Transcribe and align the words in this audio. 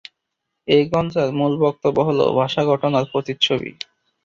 এ-গ্রন্থের 0.67 1.29
মূল 1.39 1.53
বক্তব্য 1.63 1.97
হলো: 2.07 2.25
ভাষা 2.39 2.61
ঘটনার 2.65 3.05
প্রতিচ্ছবি। 3.11 3.69